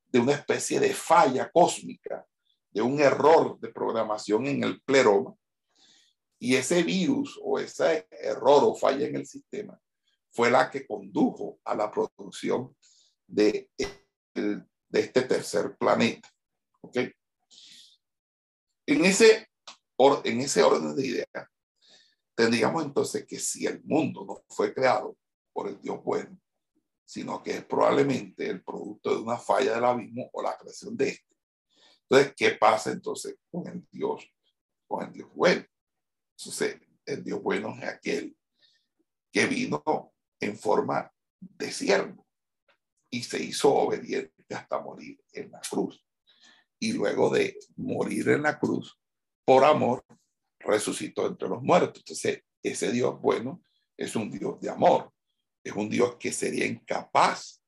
[0.08, 2.26] de una especie de falla cósmica,
[2.70, 5.34] de un error de programación en el pleroma,
[6.38, 9.80] y ese virus o ese error o falla en el sistema
[10.30, 12.76] fue la que condujo a la producción
[13.26, 13.70] de,
[14.34, 16.28] de este tercer planeta.
[16.80, 16.98] ¿Ok?
[18.86, 19.48] En ese
[20.24, 21.48] en ese orden de ideas,
[22.34, 25.16] tendríamos entonces que si el mundo no fue creado
[25.52, 26.38] por el Dios bueno,
[27.04, 31.08] sino que es probablemente el producto de una falla del abismo o la creación de
[31.08, 31.36] este.
[32.02, 34.30] Entonces, ¿qué pasa entonces con el Dios,
[34.86, 35.66] con el Dios bueno?
[36.38, 38.36] Entonces, el Dios bueno es aquel
[39.32, 42.26] que vino en forma de siervo.
[43.10, 46.04] y se hizo obediente hasta morir en la cruz.
[46.78, 49.00] Y luego de morir en la cruz,
[49.46, 50.04] por amor,
[50.58, 52.02] resucitó entre los muertos.
[52.02, 53.62] Entonces, ese Dios bueno
[53.96, 55.10] es un Dios de amor,
[55.64, 57.62] es un Dios que sería incapaz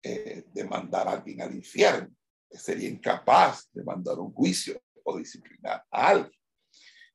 [0.00, 2.14] eh, de mandar a alguien al infierno,
[2.50, 6.41] sería incapaz de mandar un juicio o disciplinar a alguien.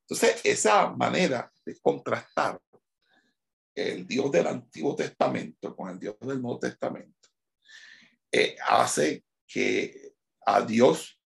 [0.10, 2.60] Entonces, esa manera de contrastar
[3.76, 7.30] el Dios del Antiguo Testamento con el Dios del Nuevo Testamento
[8.32, 10.14] eh, hace que
[10.46, 11.22] a Dios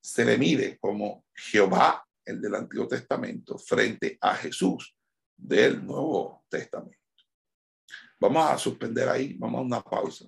[0.00, 4.96] se le mire como Jehová, el del Antiguo Testamento, frente a Jesús
[5.36, 6.98] del Nuevo Testamento.
[8.20, 10.26] Vamos a suspender ahí, vamos a una pausa.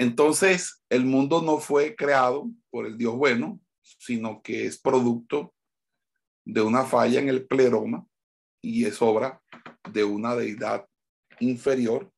[0.00, 5.54] Entonces, el mundo no fue creado por el Dios bueno, sino que es producto
[6.42, 8.06] de una falla en el pleroma
[8.62, 9.42] y es obra
[9.92, 10.88] de una deidad
[11.40, 12.10] inferior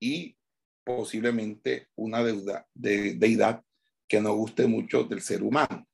[0.00, 0.36] y
[0.84, 3.64] posiblemente una deuda, de, deidad
[4.06, 5.88] que no guste mucho del ser humano.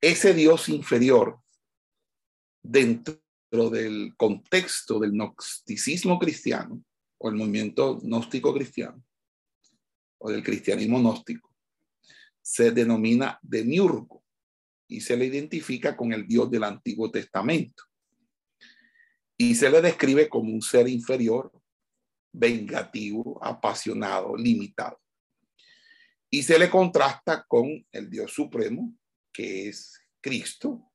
[0.00, 1.38] Ese Dios inferior,
[2.60, 3.20] dentro
[3.70, 6.82] del contexto del gnosticismo cristiano,
[7.22, 9.00] o el movimiento gnóstico cristiano,
[10.18, 11.54] o del cristianismo gnóstico,
[12.40, 14.24] se denomina demiurgo
[14.88, 17.84] y se le identifica con el Dios del Antiguo Testamento.
[19.36, 21.52] Y se le describe como un ser inferior,
[22.32, 25.00] vengativo, apasionado, limitado.
[26.28, 28.92] Y se le contrasta con el Dios Supremo,
[29.32, 30.90] que es Cristo,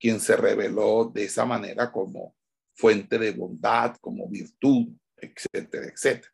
[0.00, 2.34] quien se reveló de esa manera como
[2.74, 4.88] fuente de bondad, como virtud,
[5.24, 6.32] etcétera, etcétera.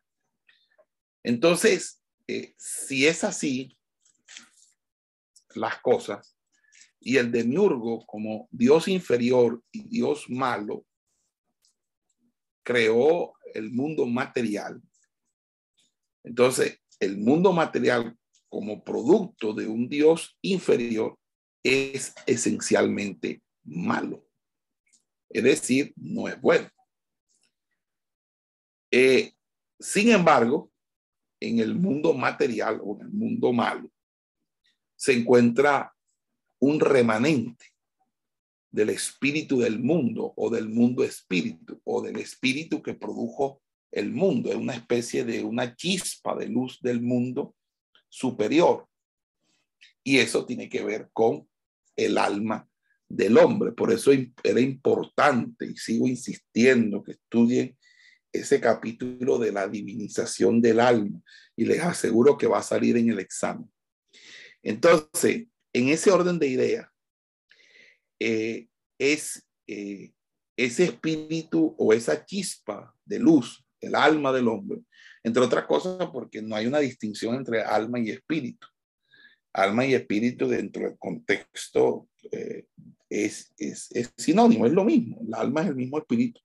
[1.22, 3.76] Entonces, eh, si es así,
[5.54, 6.36] las cosas,
[7.00, 10.84] y el demiurgo como Dios inferior y Dios malo,
[12.62, 14.80] creó el mundo material.
[16.22, 18.16] Entonces, el mundo material
[18.48, 21.18] como producto de un Dios inferior
[21.62, 24.26] es esencialmente malo.
[25.30, 26.68] Es decir, no es bueno.
[28.90, 29.32] Eh,
[29.78, 30.70] sin embargo,
[31.38, 33.90] en el mundo material o en el mundo malo,
[34.96, 35.94] se encuentra
[36.58, 37.66] un remanente
[38.70, 44.50] del espíritu del mundo o del mundo espíritu o del espíritu que produjo el mundo.
[44.50, 47.56] Es una especie de una chispa de luz del mundo
[48.08, 48.86] superior.
[50.04, 51.48] Y eso tiene que ver con
[51.96, 52.68] el alma
[53.08, 53.72] del hombre.
[53.72, 57.76] Por eso era importante y sigo insistiendo que estudien
[58.32, 61.20] ese capítulo de la divinización del alma
[61.56, 63.70] y les aseguro que va a salir en el examen.
[64.62, 66.88] Entonces, en ese orden de ideas,
[68.18, 68.68] eh,
[68.98, 70.12] es eh,
[70.56, 74.80] ese espíritu o esa chispa de luz, el alma del hombre,
[75.24, 78.66] entre otras cosas porque no hay una distinción entre alma y espíritu.
[79.52, 82.66] Alma y espíritu dentro del contexto eh,
[83.08, 85.20] es, es, es sinónimo, es lo mismo.
[85.26, 86.40] El alma es el mismo espíritu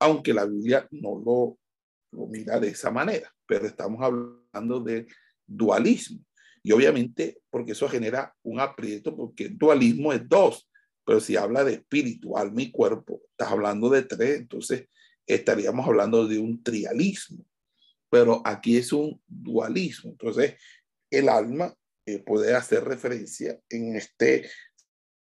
[0.00, 5.06] aunque la Biblia no lo, mira de esa manera, pero estamos hablando de
[5.46, 6.24] dualismo.
[6.62, 10.68] Y obviamente, porque eso genera un aprieto, porque dualismo es dos,
[11.04, 14.88] pero si habla de espíritu, alma y cuerpo, estás hablando de tres, entonces
[15.26, 17.44] estaríamos hablando de un trialismo.
[18.10, 20.10] Pero aquí es un dualismo.
[20.10, 20.54] Entonces,
[21.10, 21.72] el alma
[22.06, 24.50] eh, puede hacer referencia en este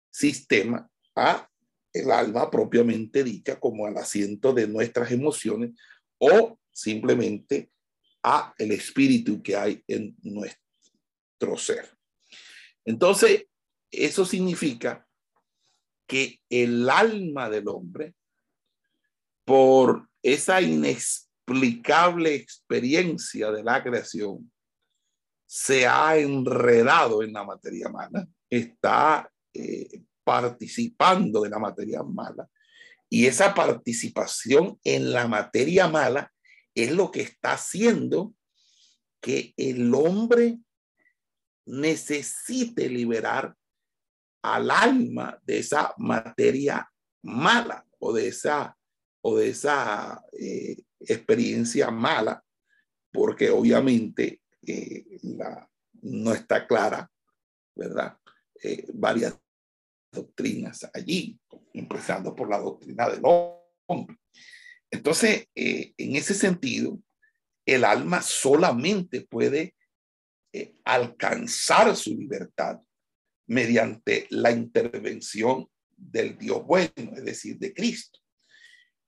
[0.09, 1.50] sistema a
[1.93, 5.71] el alma propiamente dicha como al asiento de nuestras emociones
[6.17, 7.71] o simplemente
[8.23, 11.89] a el espíritu que hay en nuestro ser.
[12.85, 13.45] Entonces,
[13.89, 15.05] eso significa
[16.07, 18.13] que el alma del hombre,
[19.45, 24.51] por esa inexplicable experiencia de la creación,
[25.45, 32.47] se ha enredado en la materia humana, está eh, participando de la materia mala.
[33.09, 36.31] Y esa participación en la materia mala
[36.73, 38.33] es lo que está haciendo
[39.19, 40.59] que el hombre
[41.65, 43.55] necesite liberar
[44.43, 46.89] al alma de esa materia
[47.23, 48.75] mala o de esa,
[49.21, 52.43] o de esa eh, experiencia mala,
[53.11, 55.69] porque obviamente eh, la,
[56.01, 57.09] no está clara,
[57.75, 58.17] ¿verdad?
[58.63, 59.35] Eh, varias
[60.11, 61.39] doctrinas allí,
[61.73, 64.17] empezando por la doctrina del hombre.
[64.89, 66.99] Entonces, eh, en ese sentido,
[67.65, 69.75] el alma solamente puede
[70.53, 72.79] eh, alcanzar su libertad
[73.47, 78.19] mediante la intervención del Dios bueno, es decir, de Cristo.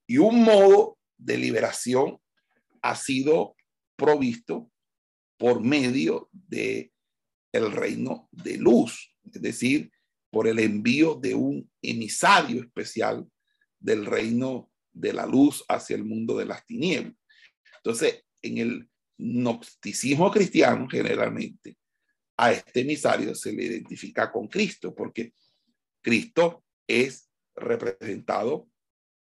[0.07, 2.19] Y un modo de liberación
[2.81, 3.55] ha sido
[3.95, 4.69] provisto
[5.37, 6.91] por medio de
[7.51, 9.91] el reino de luz, es decir,
[10.33, 13.23] por el envío de un emisario especial
[13.79, 17.13] del reino de la luz hacia el mundo de las tinieblas.
[17.77, 21.77] Entonces, en el gnosticismo cristiano, generalmente,
[22.35, 25.35] a este emisario se le identifica con Cristo, porque
[26.01, 28.67] Cristo es representado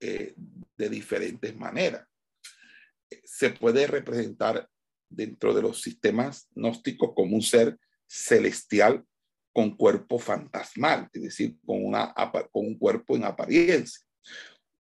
[0.01, 0.35] eh,
[0.77, 2.05] de diferentes maneras.
[3.23, 4.69] Se puede representar
[5.09, 7.79] dentro de los sistemas gnósticos como un ser
[8.09, 9.07] celestial
[9.57, 11.81] con cuerpo fantasmal, es decir, con,
[12.53, 14.05] un cuerpo en apariencia,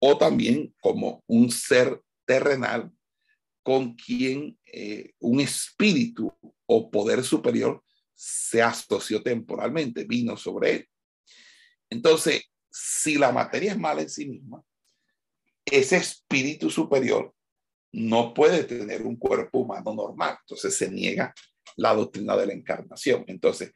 [0.00, 2.90] o también como un ser terrenal
[3.62, 10.88] con quien eh, un espíritu o poder superior se asoció temporalmente, vino sobre él.
[11.88, 14.60] Entonces, si la materia es mala en sí misma,
[15.64, 17.32] ese espíritu superior
[17.92, 20.36] no puede tener un cuerpo humano normal.
[20.40, 21.32] Entonces se niega
[21.76, 23.24] la doctrina de la encarnación.
[23.28, 23.72] Entonces,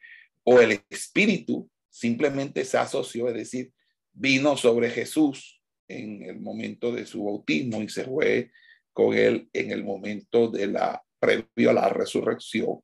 [0.51, 3.71] o el espíritu simplemente se asoció, es decir,
[4.11, 8.51] vino sobre Jesús en el momento de su bautismo y se fue
[8.91, 12.79] con él en el momento de la previo a la resurrección.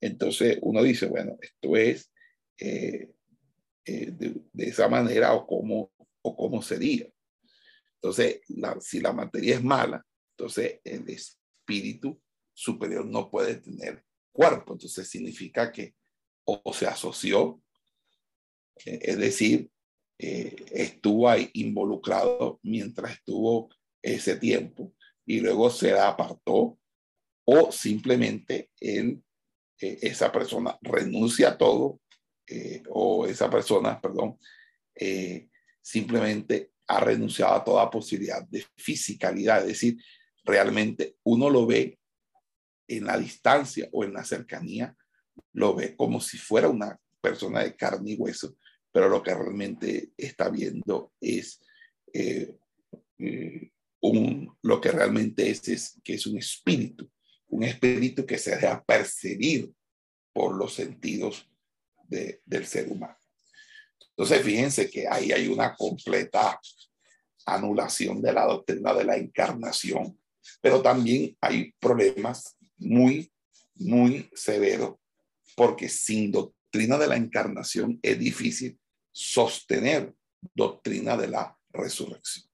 [0.00, 2.12] Entonces uno dice, bueno, esto es
[2.58, 3.10] eh,
[3.86, 5.90] eh, de, esa manera o cómo,
[6.22, 7.08] o cómo sería.
[7.96, 8.40] Entonces,
[8.82, 12.22] si la materia es mala, entonces el espíritu
[12.52, 14.74] superior no puede tener cuerpo.
[14.74, 15.96] Entonces significa que
[16.44, 17.62] o se asoció,
[18.84, 19.70] eh, es decir,
[20.18, 23.68] eh, estuvo ahí involucrado mientras estuvo
[24.02, 24.94] ese tiempo
[25.26, 26.78] y luego se apartó
[27.46, 29.22] o simplemente él,
[29.80, 32.00] eh, esa persona renuncia a todo
[32.90, 34.38] o esa persona, perdón,
[35.80, 39.96] simplemente ha renunciado a toda posibilidad de fisicalidad, es decir,
[40.44, 41.98] realmente uno lo ve
[42.86, 44.94] en la distancia o en la cercanía,
[45.52, 48.56] lo ve como si fuera una persona de carne y hueso,
[48.92, 51.60] pero lo que realmente está viendo es
[52.12, 52.56] eh,
[53.18, 53.70] eh,
[54.00, 57.10] un, lo que realmente es, es que es un espíritu,
[57.48, 59.72] un espíritu que se deja percibir
[60.32, 61.48] por los sentidos
[62.08, 63.16] del ser humano.
[64.10, 66.60] Entonces, fíjense que ahí hay una completa
[67.46, 70.18] anulación de la doctrina de la encarnación,
[70.60, 73.32] pero también hay problemas muy,
[73.74, 74.96] muy severos,
[75.56, 78.78] porque sin doctrina de la encarnación es difícil
[79.12, 80.14] sostener
[80.54, 82.46] doctrina de la resurrección.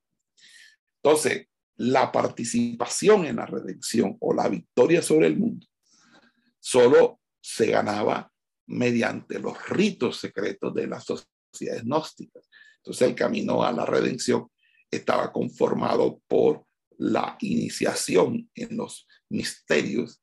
[1.02, 1.46] Entonces,
[1.76, 5.66] la participación en la redención o la victoria sobre el mundo
[6.58, 8.30] solo se ganaba
[8.66, 12.48] mediante los ritos secretos de las sociedades gnósticas.
[12.76, 14.48] Entonces, el camino a la redención
[14.90, 16.66] estaba conformado por
[16.98, 20.20] la iniciación en los misterios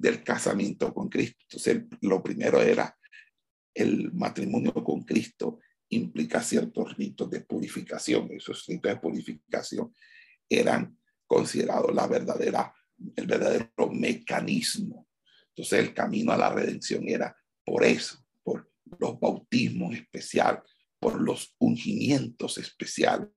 [0.00, 1.36] del casamiento con Cristo.
[1.42, 2.96] Entonces, lo primero era
[3.74, 8.30] el matrimonio con Cristo implica ciertos ritos de purificación.
[8.32, 9.94] Esos ritos de purificación
[10.48, 12.74] eran considerados la verdadera,
[13.14, 15.06] el verdadero mecanismo.
[15.48, 20.62] Entonces, el camino a la redención era por eso, por los bautismos especiales,
[20.98, 23.28] por los ungimientos especiales,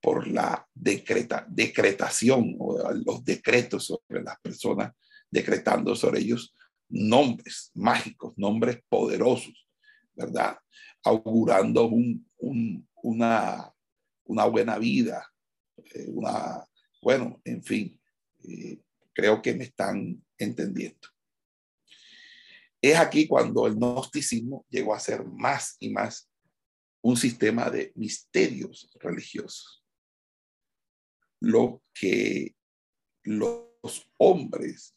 [0.00, 4.92] por la decreta, decretación o los decretos sobre las personas,
[5.30, 6.54] decretando sobre ellos
[6.88, 9.68] nombres mágicos, nombres poderosos,
[10.14, 10.58] ¿verdad?
[11.02, 12.26] Augurando un,
[13.02, 13.72] una,
[14.24, 15.26] una buena vida,
[15.76, 16.66] eh, una,
[17.02, 18.00] bueno, en fin,
[18.44, 18.80] eh,
[19.12, 21.08] creo que me están entendiendo.
[22.80, 26.30] Es aquí cuando el gnosticismo llegó a ser más y más
[27.02, 29.78] un sistema de misterios religiosos
[31.40, 32.56] lo que
[33.22, 34.96] los hombres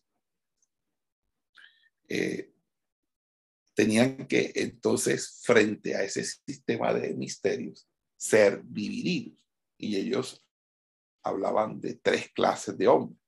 [2.14, 2.54] eh,
[3.74, 7.88] tenían que entonces, frente a ese sistema de misterios,
[8.18, 9.40] ser divididos.
[9.78, 10.44] Y ellos
[11.24, 13.20] hablaban de tres clases de hombres.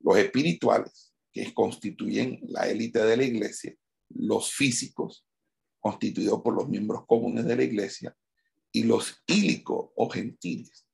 [0.00, 3.74] Los espirituales, que constituyen la élite de la iglesia,
[4.08, 5.24] los físicos,
[5.78, 8.16] constituidos por los miembros comunes de la iglesia,
[8.72, 10.86] y los ílicos o gentiles,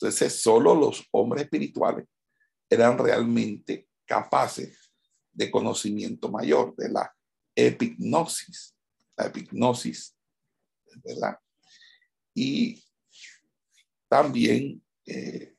[0.00, 2.06] entonces, solo los hombres espirituales
[2.70, 4.87] eran realmente capaces
[5.38, 7.14] de conocimiento mayor, de la
[7.54, 8.74] epignosis,
[9.16, 10.16] la epignosis,
[11.04, 11.38] ¿verdad?
[12.34, 12.82] Y
[14.08, 15.54] también eh,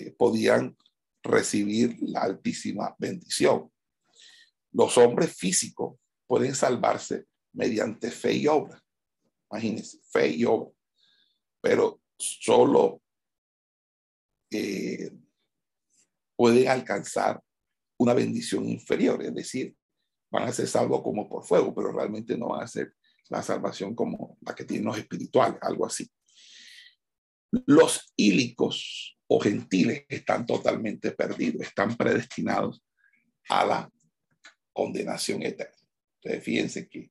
[0.00, 0.76] eh, podían
[1.22, 3.70] recibir la altísima bendición.
[4.72, 8.82] Los hombres físicos pueden salvarse mediante fe y obra.
[9.52, 10.72] Imagínense, fe y obra.
[11.60, 13.00] Pero solo
[14.50, 15.12] eh,
[16.34, 17.40] pueden alcanzar
[18.02, 19.76] una bendición inferior, es decir,
[20.30, 22.94] van a ser salvos como por fuego, pero realmente no van a ser
[23.28, 26.10] la salvación como la que tienen los espirituales, algo así.
[27.66, 32.82] Los ílicos o gentiles están totalmente perdidos, están predestinados
[33.48, 33.92] a la
[34.72, 35.76] condenación eterna.
[36.20, 37.10] Entonces, fíjense que,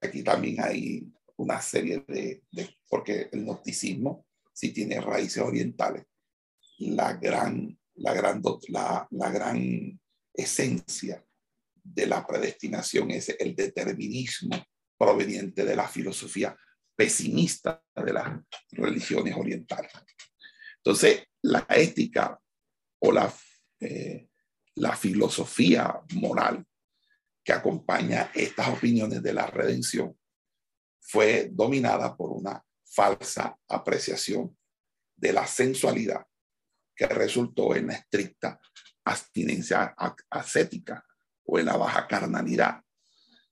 [0.00, 2.42] aquí también hay una serie de,
[2.88, 6.04] porque el gnosticismo sí tiene raíces orientales,
[6.78, 10.00] la gran, la gran, la, la gran
[10.34, 11.24] esencia
[11.74, 14.56] de la predestinación es el determinismo
[14.96, 16.56] proveniente de la filosofía
[16.94, 19.90] pesimista de las religiones orientales.
[20.76, 22.38] Entonces, la ética
[23.00, 23.32] o la,
[23.80, 24.28] eh,
[24.76, 26.64] la filosofía moral
[27.44, 30.16] que acompaña estas opiniones de la redención
[31.00, 34.56] fue dominada por una falsa apreciación
[35.16, 36.24] de la sensualidad
[36.94, 38.60] que resultó en la estricta
[39.04, 39.94] abstinencia
[40.30, 41.04] ascética
[41.44, 42.82] o en la baja carnalidad,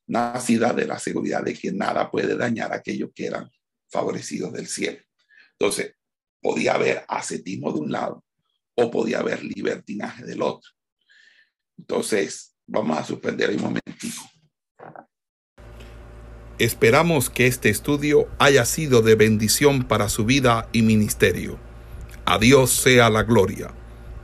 [0.07, 3.51] nacida de la seguridad de que nada puede dañar a aquellos que eran
[3.89, 5.01] favorecidos del cielo.
[5.59, 5.95] Entonces,
[6.41, 8.25] podía haber ascetismo de un lado
[8.75, 10.71] o podía haber libertinaje del otro.
[11.77, 14.23] Entonces, vamos a suspender un momentico.
[16.59, 21.59] Esperamos que este estudio haya sido de bendición para su vida y ministerio.
[22.27, 23.75] A Dios sea la gloria.